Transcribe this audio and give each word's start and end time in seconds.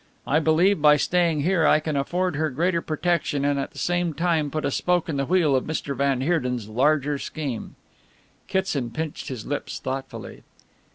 I 0.25 0.39
believe 0.39 0.81
by 0.81 0.97
staying 0.97 1.41
here 1.41 1.67
I 1.67 1.79
can 1.79 1.95
afford 1.95 2.35
her 2.35 2.49
greater 2.49 2.81
protection 2.81 3.45
and 3.45 3.59
at 3.59 3.69
the 3.69 3.77
same 3.77 4.15
time 4.15 4.49
put 4.49 4.65
a 4.65 4.71
spoke 4.71 5.07
in 5.07 5.17
the 5.17 5.27
wheel 5.27 5.55
of 5.55 5.65
Mr. 5.65 5.95
van 5.95 6.21
Heerden's 6.21 6.67
larger 6.67 7.19
scheme." 7.19 7.75
Kitson 8.47 8.89
pinched 8.89 9.27
his 9.27 9.45
lips 9.45 9.77
thoughtfully. 9.77 10.41